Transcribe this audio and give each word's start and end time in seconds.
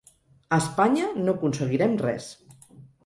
A 0.55 0.57
Espanya, 0.61 1.03
no 1.27 1.35
aconseguirem 1.39 1.93
res. 2.07 2.31